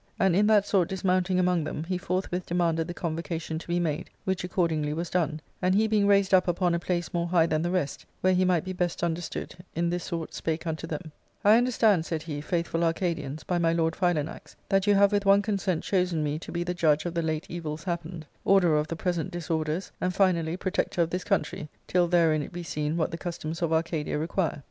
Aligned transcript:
And 0.17 0.35
in 0.35 0.47
that 0.47 0.65
sort 0.65 0.87
dis 0.89 1.03
mounting 1.03 1.37
among 1.37 1.63
them, 1.63 1.83
he 1.83 1.95
forthwith 1.99 2.47
demanded 2.47 2.87
the 2.87 2.93
convo 2.95 3.23
cation 3.23 3.59
to 3.59 3.67
be 3.67 3.79
made, 3.79 4.09
which 4.25 4.43
accordingly 4.43 4.93
was 4.95 5.11
done, 5.11 5.41
and 5.61 5.75
he 5.75 5.87
being 5.87 6.07
raised 6.07 6.33
up 6.33 6.47
upon 6.47 6.73
a 6.73 6.79
place 6.79 7.13
more 7.13 7.27
high 7.27 7.45
than 7.45 7.61
the 7.61 7.69
rest, 7.69 8.07
where 8.21 8.33
he 8.33 8.43
might 8.43 8.63
be 8.65 8.73
best 8.73 9.03
understood, 9.03 9.53
in 9.75 9.91
this 9.91 10.03
sort 10.05 10.33
spake 10.33 10.65
unto 10.65 10.87
them:" 10.87 11.11
I 11.45 11.55
understand," 11.55 12.07
said 12.07 12.23
he," 12.23 12.41
faithful 12.41 12.83
Arcadians, 12.83 13.43
by 13.43 13.59
my 13.59 13.73
lord 13.73 13.93
Philanax, 13.93 14.55
that 14.69 14.87
you 14.87 14.95
have 14.95 15.11
with 15.11 15.27
one 15.27 15.43
consent 15.43 15.83
chosen 15.83 16.23
me 16.23 16.39
to 16.39 16.51
be 16.51 16.63
the 16.63 16.73
judge 16.73 17.05
of 17.05 17.13
the 17.13 17.21
late 17.21 17.45
evils 17.47 17.83
happened, 17.83 18.25
orderer 18.43 18.79
of 18.79 18.87
the 18.87 18.95
present 18.95 19.29
disorders, 19.29 19.91
and 20.01 20.15
finally 20.15 20.57
protector 20.57 21.03
of 21.03 21.11
this 21.11 21.23
country, 21.23 21.69
till 21.85 22.07
therein 22.07 22.41
it 22.41 22.51
be 22.51 22.63
seen 22.63 22.97
what 22.97 23.11
the 23.11 23.19
customs 23.19 23.61
of 23.61 23.71
Arcadia 23.71 24.17
require." 24.17 24.59